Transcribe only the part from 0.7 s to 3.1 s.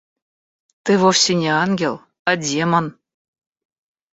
Ты вовсе не ангел, а демон.